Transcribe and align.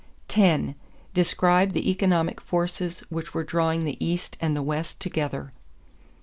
10. 0.29 0.73
Describe 1.13 1.73
the 1.73 1.91
economic 1.91 2.41
forces 2.41 3.01
which 3.09 3.35
were 3.35 3.43
drawing 3.43 3.83
the 3.85 4.03
East 4.03 4.35
and 4.41 4.55
the 4.55 4.63
West 4.63 4.99
together. 4.99 5.51